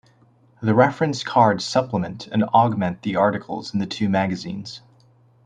[0.63, 4.81] The reference cards supplement and augment the articles in the two magazines.